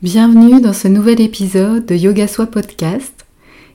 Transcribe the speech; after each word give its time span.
Bienvenue 0.00 0.60
dans 0.60 0.72
ce 0.72 0.86
nouvel 0.86 1.20
épisode 1.20 1.84
de 1.84 1.96
Yoga 1.96 2.28
Soi 2.28 2.46
Podcast. 2.46 3.26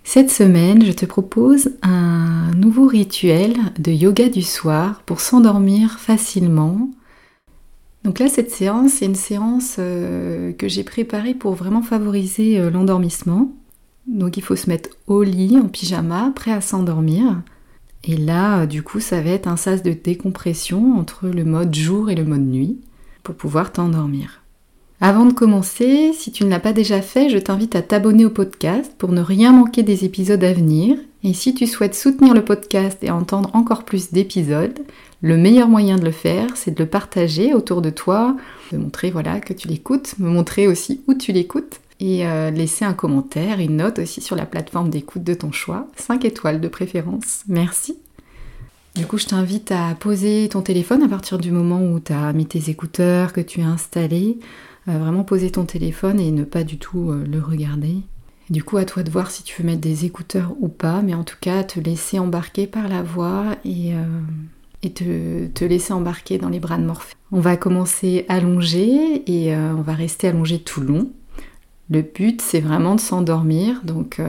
Cette 0.06 0.32
semaine, 0.32 0.86
je 0.86 0.94
te 0.94 1.06
propose 1.06 1.72
un 1.82 2.50
nouveau 2.56 2.88
rituel 2.88 3.58
de 3.78 3.92
yoga 3.92 4.30
du 4.30 4.42
soir 4.42 5.02
pour 5.06 5.20
s'endormir 5.20 6.00
facilement. 6.00 6.90
Donc 8.06 8.20
là, 8.20 8.30
cette 8.30 8.52
séance, 8.52 8.94
c'est 8.94 9.06
une 9.06 9.16
séance 9.16 9.76
euh, 9.80 10.54
que 10.54 10.70
j'ai 10.70 10.86
préparée 10.86 11.34
pour 11.34 11.56
vraiment 11.56 11.82
favoriser 11.82 12.58
euh, 12.58 12.70
l'endormissement. 12.70 13.52
Donc 14.08 14.38
il 14.38 14.44
faut 14.44 14.56
se 14.56 14.70
mettre 14.70 14.92
au 15.08 15.24
lit 15.24 15.60
en 15.60 15.68
pyjama, 15.68 16.32
prêt 16.34 16.54
à 16.54 16.62
s'endormir. 16.62 17.42
Et 18.06 18.16
là, 18.16 18.66
du 18.66 18.82
coup, 18.82 19.02
ça 19.02 19.20
va 19.20 19.32
être 19.32 19.48
un 19.50 19.58
sas 19.58 19.84
de 19.84 19.92
décompression 19.92 20.98
entre 20.98 21.28
le 21.28 21.44
mode 21.44 21.76
jour 21.76 22.10
et 22.10 22.16
le 22.16 22.24
mode 22.24 22.48
nuit 22.48 22.80
pour 23.24 23.36
pouvoir 23.36 23.74
t'endormir. 23.74 24.43
Avant 25.02 25.26
de 25.26 25.34
commencer, 25.34 26.14
si 26.14 26.32
tu 26.32 26.46
ne 26.46 26.50
l'as 26.50 26.60
pas 26.60 26.72
déjà 26.72 27.02
fait, 27.02 27.30
je 27.30 27.38
t'invite 27.38 27.76
à 27.76 27.82
t'abonner 27.82 28.26
au 28.26 28.30
podcast 28.30 28.94
pour 28.98 29.12
ne 29.12 29.22
rien 29.22 29.52
manquer 29.52 29.84
des 29.84 30.06
épisodes 30.06 30.44
à 30.44 30.54
venir. 30.54 30.98
Et 31.24 31.34
si 31.34 31.54
tu 31.54 31.68
souhaites 31.68 31.96
soutenir 31.96 32.34
le 32.34 32.46
podcast 32.46 32.98
et 33.02 33.12
entendre 33.12 33.50
encore 33.54 33.84
plus 33.84 34.12
d'épisodes, 34.12 34.80
le 35.22 35.38
meilleur 35.38 35.68
moyen 35.68 35.98
de 35.98 36.06
le 36.06 36.12
faire, 36.12 36.48
c'est 36.56 36.76
de 36.76 36.84
le 36.84 36.90
partager 36.90 37.54
autour 37.54 37.82
de 37.82 37.90
toi, 37.90 38.36
de 38.72 38.78
montrer 38.78 39.10
voilà 39.10 39.40
que 39.40 39.54
tu 39.54 39.68
l'écoutes, 39.68 40.16
me 40.20 40.30
montrer 40.30 40.68
aussi 40.68 41.02
où 41.08 41.14
tu 41.14 41.32
l'écoutes 41.32 41.80
et 42.00 42.28
euh, 42.28 42.52
laisser 42.52 42.84
un 42.84 42.94
commentaire, 42.94 43.60
une 43.60 43.78
note 43.78 44.00
aussi 44.00 44.20
sur 44.20 44.36
la 44.36 44.46
plateforme 44.46 44.90
d'écoute 44.90 45.24
de 45.24 45.34
ton 45.34 45.52
choix, 45.52 45.88
5 45.96 46.26
étoiles 46.26 46.60
de 46.60 46.68
préférence. 46.68 47.44
Merci. 47.48 47.98
Du 48.96 49.08
coup, 49.08 49.18
je 49.18 49.26
t'invite 49.26 49.72
à 49.72 49.96
poser 49.96 50.48
ton 50.50 50.62
téléphone 50.62 51.02
à 51.02 51.08
partir 51.08 51.40
du 51.40 51.52
moment 51.52 51.82
où 51.84 52.00
tu 52.00 52.14
as 52.14 52.32
mis 52.34 52.46
tes 52.46 52.70
écouteurs, 52.70 53.34
que 53.34 53.42
tu 53.42 53.62
as 53.62 53.68
installé 53.68 54.38
vraiment 54.86 55.24
poser 55.24 55.52
ton 55.52 55.66
téléphone 55.66 56.20
et 56.20 56.32
ne 56.32 56.44
pas 56.44 56.64
du 56.64 56.78
tout 56.78 57.12
euh, 57.12 57.24
le 57.26 57.40
regarder. 57.40 57.98
du 58.50 58.64
coup, 58.64 58.78
à 58.78 58.86
toi 58.86 59.04
de 59.04 59.10
voir 59.10 59.32
si 59.32 59.44
tu 59.44 59.62
veux 59.62 59.66
mettre 59.66 59.82
des 59.82 60.06
écouteurs 60.06 60.54
ou 60.60 60.68
pas, 60.68 61.02
mais 61.02 61.14
en 61.14 61.24
tout 61.24 61.38
cas, 61.40 61.64
te 61.64 61.80
laisser 61.80 62.20
embarquer 62.20 62.68
par 62.68 62.90
la 62.90 63.02
voix 63.02 63.56
et, 63.64 63.94
euh, 63.94 65.48
te, 65.54 65.64
laisser 65.66 65.94
embarquer 65.94 66.38
dans 66.38 66.50
les 66.50 66.60
bras 66.60 66.78
de 66.78 66.84
Morphée. 66.84 67.16
On 67.32 67.40
va 67.40 67.56
commencer 67.56 68.26
allongé 68.28 69.24
et 69.26 69.56
euh, 69.56 69.74
on 69.76 69.82
va 69.82 69.94
rester 69.94 70.28
allongé 70.28 70.60
tout 70.60 70.82
long. 70.82 71.10
Le 71.90 72.02
but, 72.02 72.42
c'est 72.42 72.60
vraiment 72.60 72.96
de 72.96 73.00
s'endormir, 73.00 73.82
donc 73.84 74.20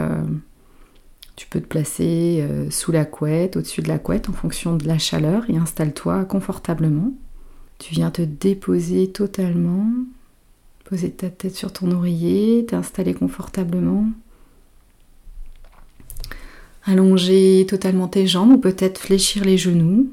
tu 1.37 1.47
peux 1.49 1.61
te 1.61 1.67
placer 1.67 2.47
sous 2.71 2.93
la 2.93 3.05
couette, 3.05 3.57
au-dessus 3.57 3.83
de 3.83 3.89
la 3.89 3.99
couette 3.99 4.29
en 4.29 4.33
fonction 4.33 4.77
de 4.77 4.87
la 4.87 4.99
chaleur 4.99 5.49
et 5.51 5.57
installe-toi 5.57 6.25
confortablement. 6.25 7.13
Tu 7.79 7.95
viens 7.95 8.11
te 8.11 8.23
déposer 8.23 9.11
totalement 9.11 9.91
Poser 10.85 11.11
ta 11.11 11.31
tête 11.31 11.57
sur 11.57 11.73
ton 11.73 11.91
oreiller, 11.93 12.67
t'installer 12.67 13.15
confortablement. 13.15 14.07
Allonger 16.85 17.65
totalement 17.67 18.07
tes 18.07 18.27
jambes 18.27 18.53
ou 18.53 18.59
peut-être 18.59 18.99
fléchir 18.99 19.47
les 19.47 19.57
genoux. 19.57 20.13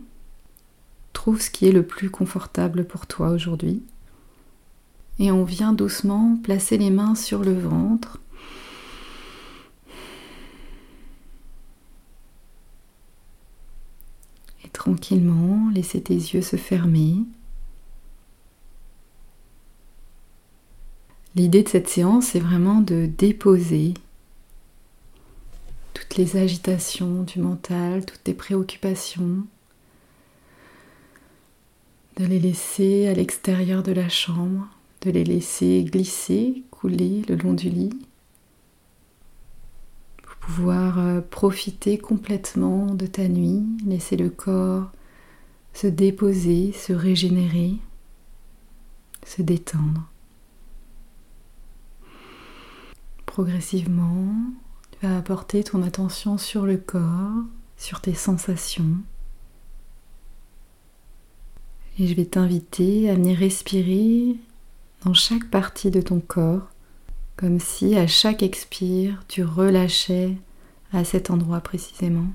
Trouve 1.12 1.42
ce 1.42 1.50
qui 1.50 1.68
est 1.68 1.74
le 1.74 1.84
plus 1.84 2.10
confortable 2.10 2.86
pour 2.86 3.06
toi 3.06 3.31
aujourd'hui. 3.31 3.84
Et 5.20 5.30
on 5.30 5.44
vient 5.44 5.74
doucement 5.74 6.38
placer 6.42 6.78
les 6.78 6.90
mains 6.90 7.16
sur 7.16 7.44
le 7.44 7.54
ventre. 7.54 8.22
Tranquillement, 14.81 15.69
laisser 15.75 16.02
tes 16.02 16.16
yeux 16.16 16.42
se 16.42 16.56
fermer. 16.56 17.18
L'idée 21.36 21.62
de 21.62 21.69
cette 21.69 21.88
séance, 21.88 22.25
c'est 22.25 22.40
vraiment 22.40 22.81
de 22.81 23.06
déposer 23.06 23.94
toutes 25.94 26.16
les 26.16 26.36
agitations 26.36 27.22
du 27.22 27.38
mental, 27.38 28.08
toutes 28.08 28.25
les 28.25 28.34
préoccupations, 28.34 29.46
de 32.18 32.25
les 32.25 32.40
laisser 32.40 33.08
à 33.08 33.13
l'extérieur 33.13 33.84
de 33.84 33.92
la 33.92 34.09
chambre, 34.09 34.68
de 35.02 35.12
les 35.12 35.24
laisser 35.24 35.84
glisser, 35.84 36.63
couler 36.72 37.22
le 37.30 37.36
long 37.36 37.53
du 37.53 37.69
lit, 37.69 38.00
pouvoir 40.41 41.00
euh, 41.00 41.22
profiter 41.22 41.97
complètement 41.97 42.94
de 42.94 43.07
ta 43.07 43.28
nuit, 43.29 43.63
laisser 43.85 44.18
le 44.18 44.29
corps 44.29 44.91
se 45.74 45.88
déposer, 45.88 46.72
se 46.74 46.94
régénérer, 46.94 47.78
se 49.25 49.41
détendre. 49.41 50.09
Progressivement, 53.25 54.35
tu 54.91 55.07
vas 55.07 55.18
apporter 55.18 55.63
ton 55.63 55.81
attention 55.84 56.38
sur 56.38 56.66
le 56.66 56.78
corps, 56.78 57.44
sur 57.78 58.01
tes 58.01 58.13
sensations. 58.13 58.97
Et 61.97 62.07
je 62.07 62.13
vais 62.13 62.25
t'inviter 62.25 63.09
à 63.09 63.16
venir 63.16 63.38
respirer 63.38 64.35
dans 65.06 65.13
chaque 65.13 65.50
partie 65.50 65.91
de 65.91 66.01
ton 66.01 66.19
corps, 66.19 66.71
comme 67.41 67.59
si 67.59 67.97
à 67.97 68.06
chaque 68.06 68.44
expire, 68.44 69.25
tu 69.28 69.44
relâchais 69.44 70.38
à 70.94 71.03
cet 71.03 71.31
endroit 71.31 71.59
précisément. 71.59 72.28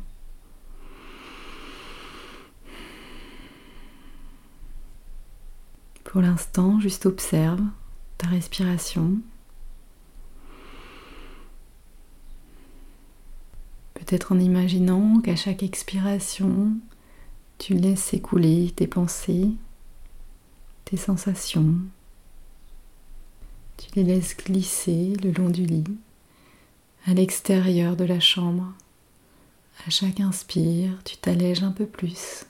Pour 6.03 6.23
l'instant, 6.23 6.81
juste 6.81 7.07
observe 7.07 7.61
ta 8.19 8.27
respiration. 8.27 9.19
Peut-être 13.95 14.33
en 14.33 14.41
imaginant 14.41 15.21
qu'à 15.21 15.37
chaque 15.37 15.63
expiration, 15.63 16.73
tu 17.59 17.75
laisses 17.75 18.13
écouler 18.13 18.73
tes 18.75 18.89
pensées, 18.89 19.53
tes 20.85 20.97
sensations. 20.97 21.77
Tu 23.77 23.89
les 23.97 24.05
laisses 24.05 24.37
glisser 24.37 25.15
le 25.23 25.33
long 25.33 25.51
du 25.51 25.65
lit, 25.65 25.85
à 27.07 27.15
l'extérieur 27.15 27.97
de 27.97 28.05
la 28.05 28.21
chambre. 28.21 28.73
À 29.87 29.91
chaque 29.91 30.21
inspire, 30.21 30.93
tu 31.05 31.17
t'allèges 31.17 31.63
un 31.63 31.73
peu 31.73 31.87
plus. 31.87 32.47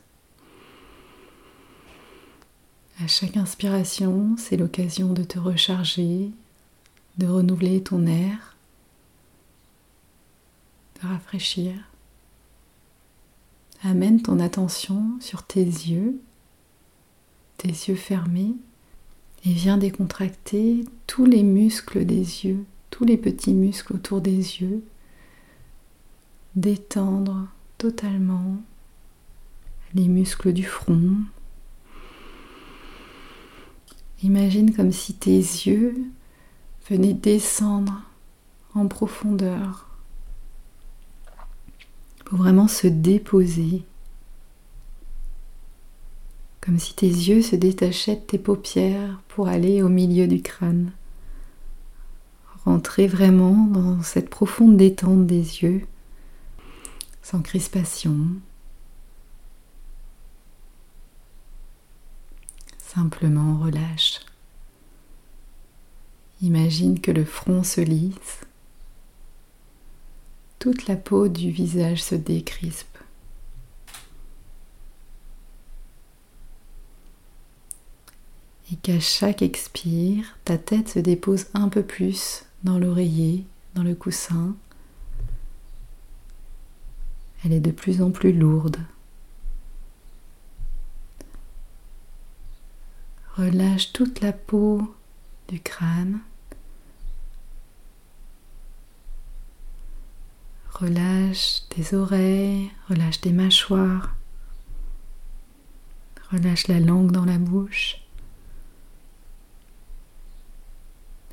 À 3.03 3.07
chaque 3.07 3.37
inspiration, 3.37 4.37
c'est 4.39 4.57
l'occasion 4.57 5.13
de 5.13 5.23
te 5.23 5.39
recharger, 5.39 6.31
de 7.19 7.27
renouveler 7.27 7.83
ton 7.83 8.07
air 8.07 8.57
de 11.03 11.09
rafraîchir. 11.09 11.75
Amène 13.83 14.23
ton 14.23 14.41
attention 14.41 15.19
sur 15.21 15.43
tes 15.43 15.65
yeux, 15.65 16.21
tes 17.59 17.69
yeux 17.69 17.95
fermés, 17.95 18.55
et 19.45 19.53
viens 19.53 19.79
décontracter 19.79 20.85
tous 21.07 21.25
les 21.25 21.43
muscles 21.43 22.05
des 22.05 22.45
yeux, 22.45 22.65
tous 22.91 23.05
les 23.05 23.17
petits 23.17 23.55
muscles 23.55 23.95
autour 23.95 24.21
des 24.21 24.37
yeux, 24.37 24.83
détendre 26.57 27.47
totalement 27.79 28.57
les 29.95 30.09
muscles 30.09 30.53
du 30.53 30.65
front. 30.65 31.17
Imagine 34.23 34.75
comme 34.75 34.93
si 34.93 35.15
tes 35.15 35.37
yeux 35.37 35.95
venaient 36.89 37.15
descendre 37.15 38.03
en 38.75 38.89
profondeur 38.89 39.89
pour 42.25 42.39
vraiment 42.39 42.69
se 42.69 42.87
déposer, 42.87 43.85
comme 46.67 46.81
si 46.81 46.95
tes 46.95 47.07
yeux 47.07 47.43
se 47.43 47.55
détachaient 47.55 48.17
de 48.17 48.21
tes 48.21 48.39
paupières 48.39 49.23
pour 49.29 49.47
aller 49.47 49.83
au 49.83 49.89
milieu 49.89 50.27
du 50.27 50.43
crâne. 50.43 50.91
Rentrer 52.65 53.07
vraiment 53.07 53.69
dans 53.69 54.03
cette 54.03 54.29
profonde 54.29 54.77
détente 54.77 55.29
des 55.29 55.63
yeux, 55.63 55.87
sans 57.23 57.41
crispation. 57.41 58.19
Simplement 62.79 63.61
relâche. 63.61 64.23
Imagine 66.43 67.01
que 67.01 67.13
le 67.13 67.25
front 67.25 67.63
se 67.63 67.81
lisse, 67.81 68.41
toute 70.59 70.89
la 70.89 70.97
peau 70.97 71.29
du 71.29 71.51
visage 71.51 72.03
se 72.03 72.17
décrispe. 72.17 72.96
Et 78.73 78.77
qu'à 78.77 78.99
chaque 78.99 79.43
expire, 79.43 80.39
ta 80.45 80.59
tête 80.59 80.89
se 80.89 80.99
dépose 80.99 81.47
un 81.55 81.69
peu 81.69 81.83
plus 81.83 82.45
dans 82.65 82.79
l'oreiller, 82.79 83.45
dans 83.75 83.85
le 83.85 83.95
coussin. 83.95 84.57
Elle 87.45 87.53
est 87.53 87.61
de 87.61 87.71
plus 87.71 88.03
en 88.03 88.11
plus 88.11 88.33
lourde. 88.33 88.79
Relâche 93.37 93.93
toute 93.93 94.21
la 94.21 94.33
peau 94.33 94.95
du 95.49 95.61
crâne. 95.61 96.21
Relâche 100.71 101.61
tes 101.69 101.95
oreilles, 101.95 102.71
relâche 102.89 103.21
tes 103.21 103.33
mâchoires, 103.33 104.15
relâche 106.33 106.67
la 106.69 106.81
langue 106.81 107.13
dans 107.13 107.25
la 107.25 107.39
bouche. 107.39 108.06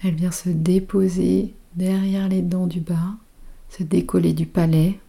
Elle 0.03 0.15
vient 0.15 0.31
se 0.31 0.49
déposer 0.49 1.53
derrière 1.75 2.27
les 2.27 2.41
dents 2.41 2.67
du 2.67 2.81
bas, 2.81 3.15
se 3.69 3.83
décoller 3.83 4.33
du 4.33 4.45
palais, 4.45 4.99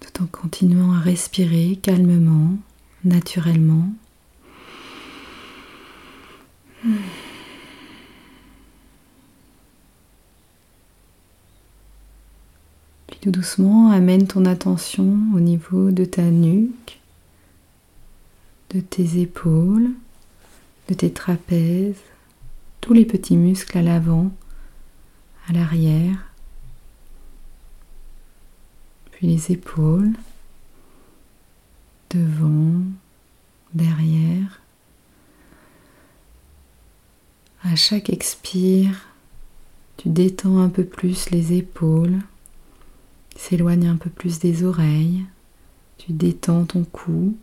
tout 0.00 0.24
en 0.24 0.26
continuant 0.26 0.92
à 0.92 0.98
respirer 0.98 1.78
calmement, 1.80 2.56
naturellement. 3.04 3.88
Puis 13.06 13.18
tout 13.20 13.30
doucement, 13.30 13.90
amène 13.90 14.26
ton 14.26 14.44
attention 14.44 15.18
au 15.36 15.40
niveau 15.40 15.92
de 15.92 16.04
ta 16.04 16.22
nuque, 16.22 16.98
de 18.70 18.80
tes 18.80 19.20
épaules, 19.20 19.90
de 20.88 20.94
tes 20.94 21.12
trapèzes, 21.12 22.02
tous 22.80 22.94
les 22.94 23.04
petits 23.04 23.36
muscles 23.36 23.76
à 23.78 23.82
l'avant, 23.82 24.30
à 25.48 25.52
l'arrière, 25.52 26.32
puis 29.12 29.26
les 29.26 29.52
épaules, 29.52 30.12
devant, 32.10 32.82
derrière. 33.74 34.60
À 37.64 37.76
chaque 37.76 38.10
expire, 38.10 39.08
tu 39.98 40.08
détends 40.08 40.58
un 40.58 40.68
peu 40.68 40.84
plus 40.84 41.30
les 41.30 41.52
épaules, 41.52 42.18
s'éloigne 43.36 43.88
un 43.88 43.96
peu 43.96 44.10
plus 44.10 44.38
des 44.38 44.64
oreilles, 44.64 45.24
tu 45.98 46.12
détends 46.12 46.64
ton 46.64 46.84
cou. 46.84 47.36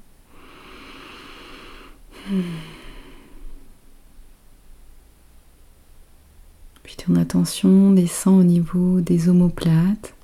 Ton 6.98 7.18
attention 7.18 7.92
descend 7.92 8.40
au 8.40 8.44
niveau 8.44 9.00
des 9.00 9.30
omoplates, 9.30 10.16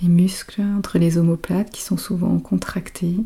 les 0.00 0.08
muscles 0.08 0.60
entre 0.60 0.98
les 0.98 1.18
omoplates 1.18 1.70
qui 1.70 1.82
sont 1.82 1.96
souvent 1.96 2.36
contractés. 2.40 3.16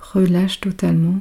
Relâche 0.00 0.60
totalement. 0.60 1.20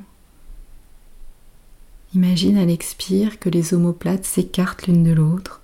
Imagine 2.15 2.57
à 2.57 2.65
l'expire 2.65 3.37
que 3.37 3.49
les 3.49 3.73
omoplates 3.73 4.23
s'écartent 4.23 4.87
l'une 4.87 5.03
de 5.03 5.11
l'autre. 5.11 5.61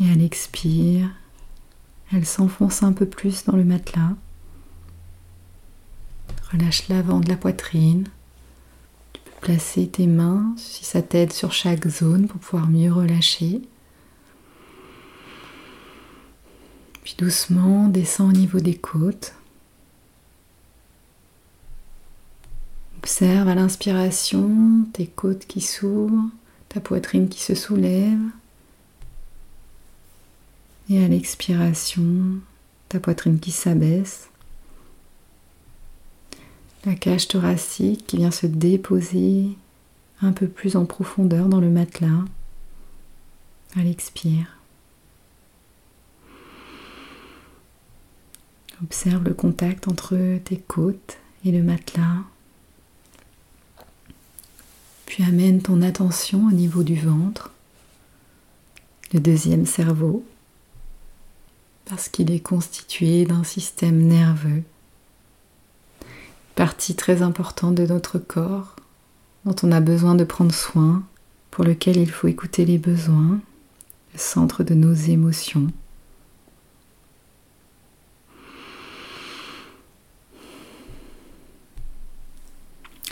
Et 0.00 0.10
à 0.10 0.14
l'expire, 0.14 1.08
elles 2.12 2.26
s'enfoncent 2.26 2.82
un 2.82 2.92
peu 2.92 3.06
plus 3.06 3.44
dans 3.44 3.56
le 3.56 3.64
matelas. 3.64 4.12
Relâche 6.52 6.88
l'avant 6.88 7.20
de 7.20 7.28
la 7.28 7.36
poitrine. 7.36 8.06
Placer 9.44 9.88
tes 9.88 10.06
mains, 10.06 10.54
si 10.56 10.86
ça 10.86 11.02
t'aide, 11.02 11.30
sur 11.30 11.52
chaque 11.52 11.86
zone 11.86 12.28
pour 12.28 12.40
pouvoir 12.40 12.66
mieux 12.66 12.90
relâcher. 12.90 13.60
Puis 17.02 17.14
doucement, 17.18 17.88
descends 17.88 18.30
au 18.30 18.32
niveau 18.32 18.60
des 18.60 18.74
côtes. 18.74 19.34
Observe 22.96 23.46
à 23.48 23.54
l'inspiration 23.54 24.86
tes 24.94 25.08
côtes 25.08 25.44
qui 25.44 25.60
s'ouvrent, 25.60 26.30
ta 26.70 26.80
poitrine 26.80 27.28
qui 27.28 27.42
se 27.42 27.54
soulève. 27.54 28.22
Et 30.88 31.04
à 31.04 31.08
l'expiration, 31.08 32.38
ta 32.88 32.98
poitrine 32.98 33.38
qui 33.38 33.50
s'abaisse. 33.50 34.30
La 36.86 36.94
cage 36.94 37.28
thoracique 37.28 38.06
qui 38.06 38.18
vient 38.18 38.30
se 38.30 38.46
déposer 38.46 39.48
un 40.20 40.32
peu 40.32 40.46
plus 40.46 40.76
en 40.76 40.84
profondeur 40.84 41.48
dans 41.48 41.60
le 41.60 41.70
matelas. 41.70 42.24
À 43.76 43.82
l'expire. 43.82 44.58
Observe 48.82 49.24
le 49.24 49.34
contact 49.34 49.88
entre 49.88 50.38
tes 50.44 50.58
côtes 50.58 51.18
et 51.44 51.52
le 51.52 51.62
matelas. 51.62 52.22
Puis 55.06 55.24
amène 55.24 55.62
ton 55.62 55.80
attention 55.80 56.46
au 56.46 56.52
niveau 56.52 56.82
du 56.82 56.96
ventre, 56.96 57.50
le 59.12 59.20
deuxième 59.20 59.64
cerveau, 59.64 60.24
parce 61.84 62.08
qu'il 62.08 62.30
est 62.30 62.40
constitué 62.40 63.24
d'un 63.24 63.44
système 63.44 64.06
nerveux, 64.06 64.62
partie 66.54 66.94
très 66.94 67.22
importante 67.22 67.74
de 67.74 67.86
notre 67.86 68.18
corps, 68.18 68.76
dont 69.44 69.56
on 69.62 69.72
a 69.72 69.80
besoin 69.80 70.14
de 70.14 70.24
prendre 70.24 70.54
soin, 70.54 71.02
pour 71.50 71.64
lequel 71.64 71.96
il 71.96 72.10
faut 72.10 72.28
écouter 72.28 72.64
les 72.64 72.78
besoins, 72.78 73.40
le 74.12 74.18
centre 74.18 74.64
de 74.64 74.74
nos 74.74 74.94
émotions. 74.94 75.68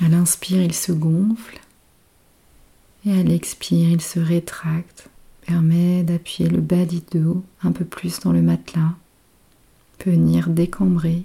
À 0.00 0.08
l'inspire, 0.08 0.62
il 0.62 0.74
se 0.74 0.90
gonfle 0.90 1.60
et 3.04 3.12
à 3.12 3.22
l'expire, 3.22 3.90
il 3.90 4.00
se 4.00 4.18
rétracte, 4.18 5.08
permet 5.46 6.02
d'appuyer 6.02 6.48
le 6.48 6.60
bas 6.60 6.86
du 6.86 7.00
dos 7.00 7.44
un 7.62 7.72
peu 7.72 7.84
plus 7.84 8.20
dans 8.20 8.32
le 8.32 8.42
matelas, 8.42 8.94
peut 9.98 10.10
venir 10.10 10.48
décambrer. 10.48 11.24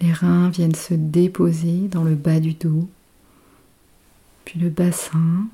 Les 0.00 0.12
reins 0.12 0.48
viennent 0.48 0.74
se 0.74 0.94
déposer 0.94 1.88
dans 1.88 2.04
le 2.04 2.14
bas 2.14 2.40
du 2.40 2.54
dos, 2.54 2.88
puis 4.44 4.58
le 4.58 4.70
bassin. 4.70 5.46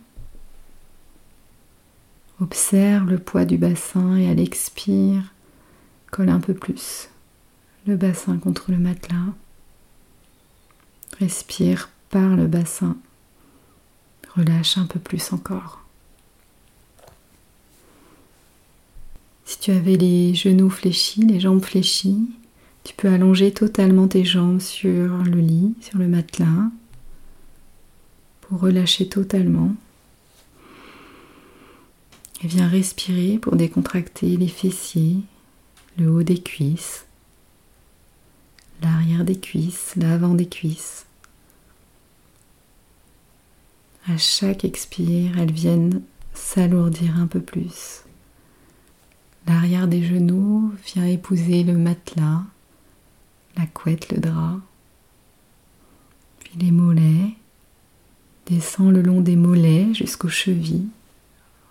Observe 2.41 3.09
le 3.09 3.19
poids 3.19 3.45
du 3.45 3.57
bassin 3.57 4.17
et 4.17 4.29
à 4.29 4.35
l'expire, 4.35 5.33
colle 6.11 6.29
un 6.29 6.41
peu 6.41 6.55
plus 6.55 7.09
le 7.87 7.97
bassin 7.97 8.37
contre 8.39 8.73
le 8.73 8.79
matelas. 8.79 9.35
Respire 11.19 11.89
par 12.11 12.37
le 12.37 12.47
bassin. 12.47 12.97
Relâche 14.35 14.77
un 14.77 14.87
peu 14.87 14.99
plus 14.99 15.33
encore. 15.33 15.83
Si 19.45 19.59
tu 19.61 19.71
avais 19.71 19.97
les 19.97 20.35
genoux 20.35 20.69
fléchis, 20.69 21.23
les 21.23 21.41
jambes 21.41 21.65
fléchies, 21.65 22.29
tu 22.87 22.95
peux 22.95 23.09
allonger 23.09 23.53
totalement 23.53 24.07
tes 24.07 24.25
jambes 24.25 24.61
sur 24.61 25.17
le 25.25 25.41
lit, 25.41 25.75
sur 25.81 25.99
le 25.99 26.07
matelas, 26.07 26.71
pour 28.43 28.61
relâcher 28.61 29.09
totalement. 29.09 29.75
Et 32.45 32.47
viens 32.47 32.69
respirer 32.69 33.39
pour 33.39 33.57
décontracter 33.57 34.37
les 34.37 34.47
fessiers, 34.47 35.17
le 35.99 36.09
haut 36.13 36.23
des 36.23 36.41
cuisses, 36.41 37.07
l'arrière 38.81 39.25
des 39.25 39.41
cuisses, 39.41 39.95
l'avant 39.97 40.35
des 40.35 40.47
cuisses. 40.49 41.07
À 44.09 44.17
chaque 44.17 44.65
expire, 44.65 45.41
elles 45.41 45.51
viennent 45.51 46.03
s'alourdir 46.35 47.19
un 47.19 47.27
peu 47.27 47.41
plus. 47.41 48.05
L'arrière 49.49 49.89
des 49.89 50.05
genoux 50.05 50.73
vient 50.85 51.07
épouser 51.07 51.65
le 51.65 51.77
matelas, 51.77 52.45
la 53.57 53.67
couette, 53.67 54.11
le 54.13 54.19
drap. 54.19 54.61
Puis 56.41 56.53
les 56.59 56.71
mollets. 56.71 57.35
Descend 58.47 58.93
le 58.93 59.03
long 59.03 59.21
des 59.21 59.35
mollets 59.35 59.93
jusqu'aux 59.93 60.29
chevilles. 60.29 60.89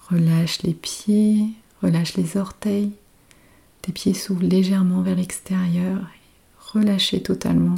Relâche 0.10 0.62
les 0.64 0.74
pieds, 0.74 1.48
relâche 1.82 2.16
les 2.16 2.38
orteils, 2.38 2.92
Tes 3.82 3.92
pieds 3.92 4.14
s'ouvrent 4.14 4.44
légèrement 4.44 5.02
vers 5.02 5.16
l'extérieur. 5.16 6.00
Relâchez 6.60 7.22
totalement. 7.22 7.76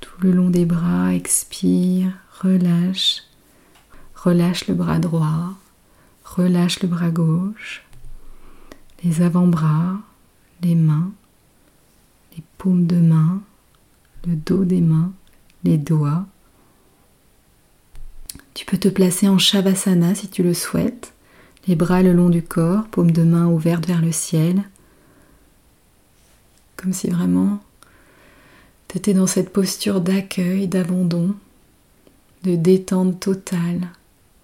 Tout 0.00 0.20
le 0.20 0.32
long 0.32 0.50
des 0.50 0.64
bras, 0.64 1.14
expire, 1.14 2.12
relâche. 2.42 3.22
Relâche 4.16 4.66
le 4.66 4.74
bras 4.74 4.98
droit, 4.98 5.54
relâche 6.24 6.80
le 6.82 6.88
bras 6.88 7.10
gauche, 7.10 7.84
les 9.04 9.22
avant-bras, 9.22 9.98
les 10.60 10.74
mains, 10.74 11.12
les 12.38 12.44
paumes 12.56 12.86
de 12.86 12.96
main, 12.96 13.42
le 14.24 14.36
dos 14.36 14.64
des 14.64 14.80
mains, 14.80 15.12
les 15.64 15.76
doigts. 15.76 16.24
Tu 18.54 18.64
peux 18.64 18.78
te 18.78 18.88
placer 18.88 19.28
en 19.28 19.38
Shavasana 19.38 20.14
si 20.14 20.28
tu 20.28 20.44
le 20.44 20.54
souhaites, 20.54 21.14
les 21.66 21.74
bras 21.74 22.02
le 22.02 22.12
long 22.12 22.28
du 22.28 22.42
corps, 22.42 22.86
paumes 22.86 23.10
de 23.10 23.24
main 23.24 23.46
ouvertes 23.46 23.86
vers 23.86 24.00
le 24.00 24.12
ciel, 24.12 24.62
comme 26.76 26.92
si 26.92 27.10
vraiment 27.10 27.60
tu 28.86 28.98
étais 28.98 29.14
dans 29.14 29.26
cette 29.26 29.52
posture 29.52 30.00
d'accueil, 30.00 30.68
d'abandon, 30.68 31.34
de 32.44 32.54
détente 32.54 33.18
totale. 33.18 33.88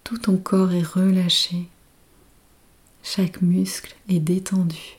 Tout 0.02 0.18
ton 0.18 0.36
corps 0.36 0.72
est 0.72 0.82
relâché. 0.82 1.68
Chaque 3.04 3.40
muscle 3.40 3.94
est 4.08 4.18
détendu. 4.18 4.98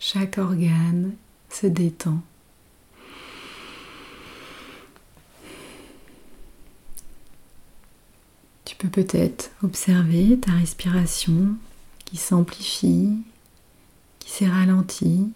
Chaque 0.00 0.38
organe 0.38 1.14
se 1.50 1.66
détend. 1.66 2.22
Tu 8.64 8.76
peux 8.76 8.88
peut-être 8.88 9.50
observer 9.62 10.38
ta 10.38 10.52
respiration 10.52 11.56
qui 12.04 12.16
s'amplifie, 12.16 13.18
qui 14.18 14.30
s'est 14.30 14.48
ralentie. 14.48 15.32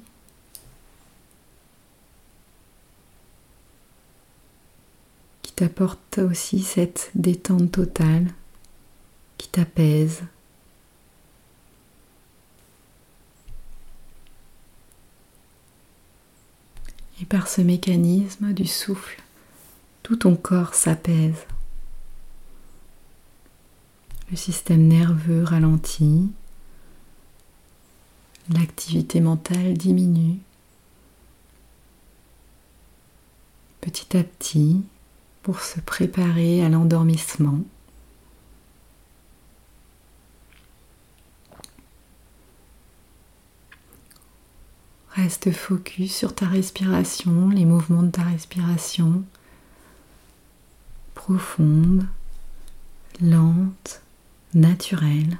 qui 5.42 5.52
t'apporte 5.52 6.18
aussi 6.18 6.60
cette 6.60 7.10
détente 7.14 7.72
totale, 7.72 8.28
qui 9.36 9.48
t'apaise. 9.48 10.22
Par 17.32 17.48
ce 17.48 17.62
mécanisme 17.62 18.52
du 18.52 18.66
souffle, 18.66 19.22
tout 20.02 20.16
ton 20.16 20.36
corps 20.36 20.74
s'apaise. 20.74 21.46
Le 24.30 24.36
système 24.36 24.86
nerveux 24.86 25.42
ralentit, 25.42 26.30
l'activité 28.50 29.22
mentale 29.22 29.72
diminue. 29.78 30.40
Petit 33.80 34.14
à 34.14 34.24
petit, 34.24 34.82
pour 35.42 35.60
se 35.60 35.80
préparer 35.80 36.62
à 36.62 36.68
l'endormissement. 36.68 37.60
Reste 45.14 45.52
focus 45.52 46.16
sur 46.16 46.34
ta 46.34 46.46
respiration, 46.46 47.50
les 47.50 47.66
mouvements 47.66 48.02
de 48.02 48.10
ta 48.10 48.22
respiration, 48.22 49.22
profonde, 51.14 52.06
lente, 53.20 54.00
naturelle. 54.54 55.38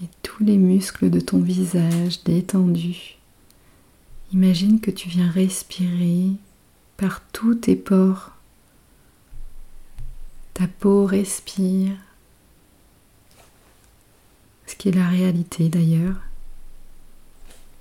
Et 0.00 0.08
tous 0.22 0.44
les 0.44 0.58
muscles 0.58 1.10
de 1.10 1.18
ton 1.18 1.40
visage 1.40 2.22
détendus. 2.22 3.18
Imagine 4.32 4.80
que 4.80 4.92
tu 4.92 5.08
viens 5.08 5.28
respirer 5.28 6.30
par 6.96 7.20
tous 7.32 7.56
tes 7.56 7.74
pores. 7.74 8.30
Ta 10.54 10.68
peau 10.68 11.04
respire 11.04 11.96
ce 14.68 14.76
qui 14.76 14.88
est 14.90 14.94
la 14.94 15.08
réalité 15.08 15.68
d'ailleurs. 15.68 16.16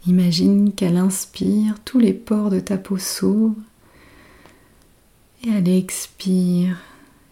Imagine 0.05 0.73
qu'elle 0.73 0.97
inspire, 0.97 1.75
tous 1.83 1.99
les 1.99 2.13
pores 2.13 2.49
de 2.49 2.61
ta 2.61 2.77
peau 2.77 2.97
s'ouvrent 2.97 3.55
et 5.43 5.49
elle 5.49 5.67
expire, 5.67 6.77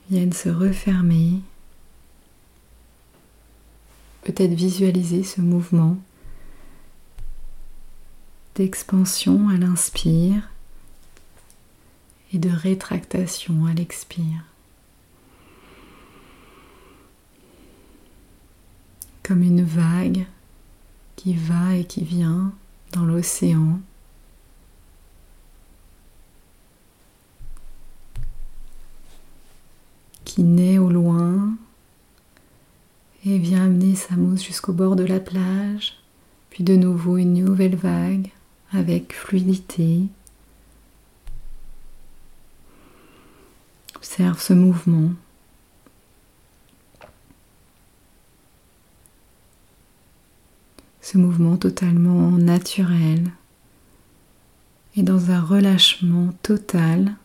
viennent 0.09 0.33
se 0.33 0.49
refermer. 0.49 1.39
Peut-être 4.23 4.53
visualiser 4.53 5.23
ce 5.23 5.39
mouvement 5.39 5.97
d'expansion 8.55 9.49
à 9.49 9.57
l'inspire 9.57 10.49
et 12.33 12.39
de 12.39 12.49
rétractation 12.49 13.65
à 13.65 13.73
l'expire. 13.73 14.43
Comme 19.25 19.41
une 19.41 19.63
vague 19.63 20.27
qui 21.15 21.33
va 21.33 21.75
et 21.75 21.85
qui 21.85 22.03
vient 22.03 22.53
dans 22.91 23.05
l'océan. 23.05 23.79
qui 30.23 30.43
naît 30.43 30.79
au 30.79 30.89
loin 30.89 31.55
et 33.25 33.37
vient 33.37 33.65
amener 33.65 33.95
sa 33.95 34.17
mousse 34.17 34.43
jusqu'au 34.43 34.73
bord 34.73 34.97
de 34.97 35.05
la 35.05 35.21
plage, 35.21 35.93
puis 36.49 36.63
de 36.65 36.75
nouveau 36.75 37.15
une 37.15 37.35
nouvelle 37.35 37.77
vague 37.77 38.31
avec 38.73 39.13
fluidité. 39.13 40.01
Observe 43.95 44.41
ce 44.41 44.51
mouvement. 44.51 45.11
Mouvement 51.17 51.57
totalement 51.57 52.31
naturel 52.31 53.31
et 54.95 55.03
dans 55.03 55.31
un 55.31 55.41
relâchement 55.41 56.29
total. 56.41 57.15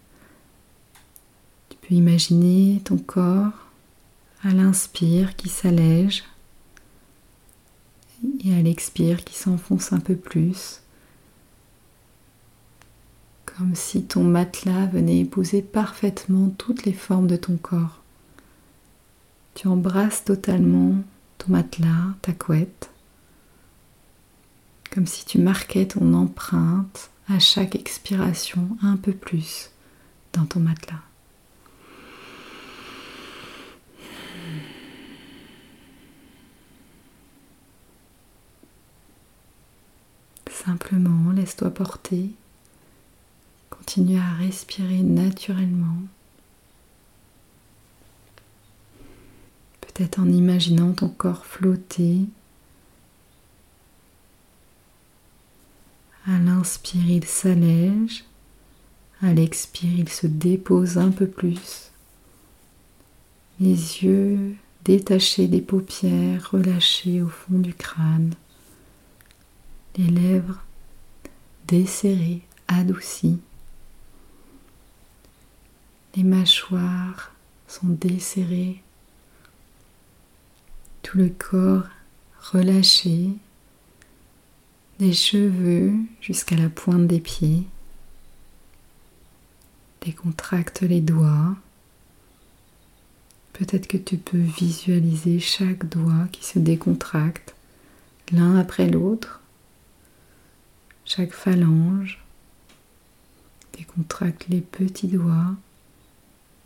Tu 1.68 1.76
peux 1.76 1.94
imaginer 1.94 2.80
ton 2.84 2.98
corps 2.98 3.52
à 4.42 4.50
l'inspire 4.50 5.36
qui 5.36 5.48
s'allège 5.48 6.24
et 8.44 8.54
à 8.54 8.62
l'expire 8.62 9.24
qui 9.24 9.34
s'enfonce 9.34 9.92
un 9.92 10.00
peu 10.00 10.16
plus, 10.16 10.80
comme 13.46 13.74
si 13.74 14.02
ton 14.02 14.24
matelas 14.24 14.86
venait 14.86 15.20
épouser 15.20 15.62
parfaitement 15.62 16.50
toutes 16.58 16.84
les 16.84 16.92
formes 16.92 17.26
de 17.26 17.36
ton 17.36 17.56
corps. 17.56 18.00
Tu 19.54 19.68
embrasses 19.68 20.24
totalement 20.24 20.94
ton 21.38 21.52
matelas, 21.52 22.14
ta 22.22 22.32
couette 22.32 22.90
comme 24.90 25.06
si 25.06 25.24
tu 25.24 25.38
marquais 25.38 25.86
ton 25.86 26.12
empreinte 26.14 27.10
à 27.28 27.38
chaque 27.38 27.76
expiration 27.76 28.76
un 28.82 28.96
peu 28.96 29.12
plus 29.12 29.70
dans 30.32 30.44
ton 30.44 30.60
matelas. 30.60 31.02
Simplement, 40.50 41.32
laisse-toi 41.32 41.70
porter. 41.70 42.30
Continue 43.70 44.18
à 44.18 44.34
respirer 44.34 45.02
naturellement. 45.02 45.96
Peut-être 49.80 50.18
en 50.18 50.28
imaginant 50.28 50.92
ton 50.92 51.08
corps 51.08 51.46
flotter 51.46 52.26
À 56.26 56.38
l'inspire, 56.60 57.08
il 57.08 57.24
s'allège. 57.24 58.24
À 59.22 59.32
l'expire, 59.32 59.98
il 59.98 60.10
se 60.10 60.26
dépose 60.26 60.98
un 60.98 61.10
peu 61.10 61.26
plus. 61.26 61.90
Les 63.60 64.04
yeux 64.04 64.56
détachés 64.84 65.48
des 65.48 65.62
paupières, 65.62 66.50
relâchés 66.50 67.22
au 67.22 67.28
fond 67.28 67.58
du 67.58 67.72
crâne. 67.72 68.34
Les 69.96 70.08
lèvres 70.08 70.62
desserrées, 71.66 72.42
adoucies. 72.68 73.40
Les 76.14 76.24
mâchoires 76.24 77.32
sont 77.68 77.88
desserrées. 77.88 78.82
Tout 81.02 81.16
le 81.16 81.30
corps 81.30 81.88
relâché 82.52 83.30
des 85.00 85.14
cheveux 85.14 85.94
jusqu'à 86.20 86.56
la 86.56 86.68
pointe 86.68 87.06
des 87.06 87.20
pieds, 87.20 87.66
Décontracte 90.02 90.80
les 90.80 91.02
doigts. 91.02 91.56
Peut-être 93.52 93.86
que 93.86 93.98
tu 93.98 94.16
peux 94.16 94.38
visualiser 94.38 95.40
chaque 95.40 95.86
doigt 95.86 96.26
qui 96.32 96.42
se 96.44 96.58
décontracte 96.58 97.54
l'un 98.32 98.56
après 98.56 98.88
l'autre. 98.88 99.42
Chaque 101.04 101.32
phalange 101.32 102.22
décontracte 103.76 104.46
les 104.48 104.62
petits 104.62 105.08
doigts, 105.08 105.54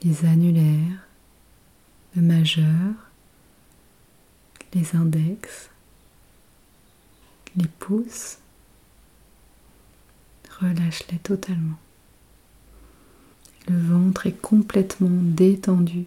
les 0.04 0.24
annulaires, 0.26 1.08
le 2.14 2.22
majeur, 2.22 2.94
les 4.74 4.94
index, 4.94 5.70
les 7.56 7.68
pouces. 7.78 8.38
Relâche-les 10.60 11.18
totalement. 11.18 11.78
Le 13.68 13.78
ventre 13.78 14.26
est 14.26 14.40
complètement 14.40 15.08
détendu. 15.10 16.04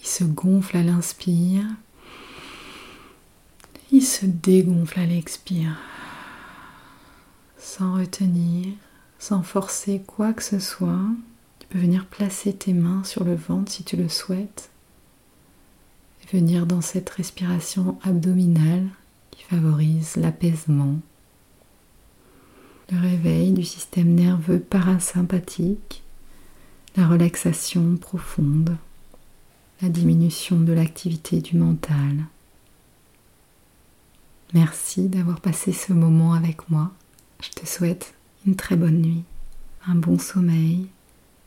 Il 0.00 0.06
se 0.06 0.24
gonfle 0.24 0.78
à 0.78 0.82
l'inspire. 0.82 1.64
Il 3.90 4.02
se 4.02 4.26
dégonfle 4.26 4.98
à 5.00 5.06
l'expire. 5.06 5.76
Sans 7.58 7.94
retenir, 7.94 8.74
sans 9.18 9.42
forcer 9.42 10.02
quoi 10.06 10.32
que 10.32 10.42
ce 10.42 10.58
soit. 10.58 10.98
Tu 11.60 11.66
peux 11.68 11.78
venir 11.78 12.06
placer 12.06 12.52
tes 12.54 12.72
mains 12.72 13.04
sur 13.04 13.24
le 13.24 13.34
ventre 13.34 13.70
si 13.70 13.84
tu 13.84 13.96
le 13.96 14.08
souhaites. 14.08 14.70
Et 16.22 16.36
venir 16.36 16.66
dans 16.66 16.80
cette 16.80 17.10
respiration 17.10 17.98
abdominale 18.02 18.88
favorise 19.48 20.16
l'apaisement 20.16 20.98
le 22.92 23.00
réveil 23.00 23.52
du 23.52 23.64
système 23.64 24.14
nerveux 24.14 24.60
parasympathique, 24.60 26.02
la 26.96 27.08
relaxation 27.08 27.96
profonde, 27.96 28.76
la 29.80 29.88
diminution 29.88 30.60
de 30.60 30.72
l'activité 30.72 31.40
du 31.40 31.56
mental. 31.56 32.26
Merci 34.52 35.08
d'avoir 35.08 35.40
passé 35.40 35.72
ce 35.72 35.94
moment 35.94 36.34
avec 36.34 36.68
moi. 36.68 36.92
Je 37.40 37.48
te 37.48 37.66
souhaite 37.66 38.14
une 38.46 38.56
très 38.56 38.76
bonne 38.76 39.00
nuit, 39.00 39.24
un 39.86 39.94
bon 39.94 40.18
sommeil 40.18 40.86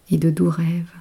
et 0.10 0.18
de 0.18 0.32
doux 0.32 0.50
rêves. 0.50 0.92